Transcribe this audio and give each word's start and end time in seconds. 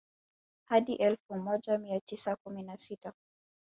Hadi 0.65 0.93
elfu 0.95 1.35
moja 1.35 1.77
mia 1.77 1.99
tisa 1.99 2.35
kumi 2.43 2.63
na 2.63 2.77
sita 2.77 3.13